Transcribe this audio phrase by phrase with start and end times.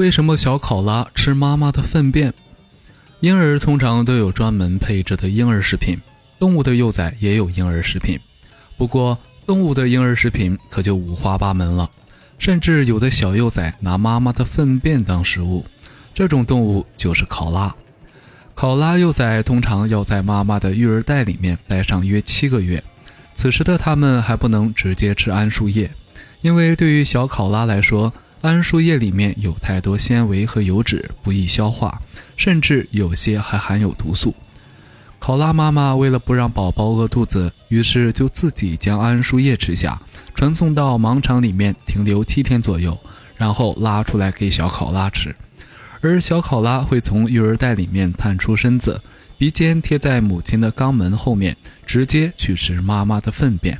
[0.00, 2.32] 为什么小考拉吃妈妈的粪便？
[3.20, 5.98] 婴儿通常都有专门配置的婴儿食品，
[6.38, 8.18] 动物的幼崽也有婴儿食品。
[8.78, 11.90] 不过，动物的婴儿食品可就五花八门了，
[12.38, 15.66] 甚至有的小幼崽拿妈妈的粪便当食物。
[16.14, 17.74] 这种动物就是考拉。
[18.54, 22.82] 考拉幼崽通常要在妈妈的育儿袋里面待上约七个月，
[23.34, 25.90] 此时的它们还不能直接吃桉树叶，
[26.40, 32.00] 因为对于小考拉来说，桉树叶里面有太多纤维和油脂，不易消化，
[32.36, 34.34] 甚至有些还含有毒素。
[35.18, 40.00] 考拉妈妈为了不让宝宝饿肚子，于是就自己将桉树叶吃下，
[40.34, 42.98] 传送到盲肠里面停留七天左右，
[43.36, 45.36] 然后拉出来给小考拉吃。
[46.00, 49.02] 而小考拉会从育儿袋里面探出身子，
[49.36, 53.78] 鼻尖贴在母亲的肛门后面，直接去吃妈妈的粪便。